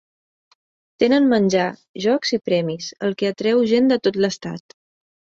Tenen 1.01 1.25
menjar, 1.33 1.65
jocs, 2.05 2.31
i 2.37 2.39
premis, 2.49 2.87
el 3.07 3.13
que 3.19 3.29
atreu 3.33 3.61
gent 3.73 3.91
de 3.93 3.99
tot 4.09 4.17
l'estat. 4.25 4.75